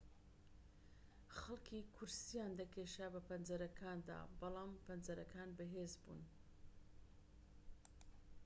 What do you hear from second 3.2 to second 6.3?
پەنجەرەکاندا بەڵام پەنجەرەکان بەهێز بوون